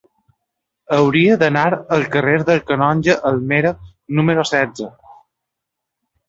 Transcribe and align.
Hauria 0.95 1.35
d'anar 1.43 1.65
al 1.97 2.05
carrer 2.15 2.33
del 2.47 2.63
Canonge 2.71 3.19
Almera 3.33 3.75
número 4.21 4.47
setze. 4.53 4.91